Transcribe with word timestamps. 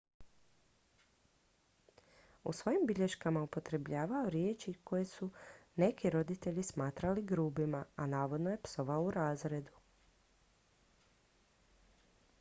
u 2.43 2.53
svojim 2.53 2.79
je 2.81 2.85
bilješkama 2.85 3.41
upotrebljavao 3.43 4.29
riječi 4.29 4.73
koje 4.83 5.05
su 5.05 5.29
neki 5.75 6.09
roditelji 6.09 6.63
smatrali 6.63 7.21
grubima 7.21 7.85
a 7.95 8.07
navodno 8.07 8.49
je 8.49 8.61
psovao 8.63 9.03
u 9.03 9.11
razredu 9.11 9.71